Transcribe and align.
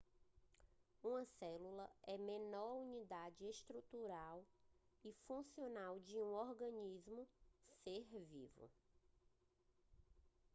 uma 1.03 1.23
célula 1.37 1.87
é 2.07 2.15
a 2.15 2.17
menor 2.17 2.73
unidade 2.77 3.45
estrutural 3.47 4.43
e 5.05 5.13
funcional 5.27 5.99
de 5.99 6.17
um 6.17 6.33
organismo 6.33 7.27
ser 7.83 8.03
vivo 8.05 8.71